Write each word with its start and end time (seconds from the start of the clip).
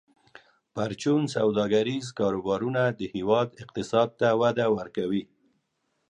پرچون 0.75 1.21
سوداګریز 1.35 2.05
کاروبارونه 2.19 2.81
د 2.99 3.01
هیواد 3.15 3.47
اقتصاد 3.63 4.09
ته 4.19 4.27
وده 4.41 4.65
ورکوي. 4.77 5.23